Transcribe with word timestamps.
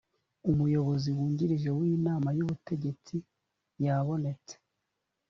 umuyobozi 0.51 1.09
wungirije 1.15 1.69
w’inama 1.79 2.29
y’ubutegetsi 2.37 3.15
yabonetse 3.83 4.55